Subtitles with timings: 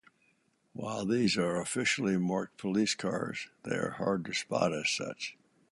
[0.73, 5.37] While these are officially marked police cars, they are hard to spot as such.